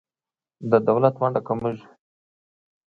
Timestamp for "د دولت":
0.71-1.15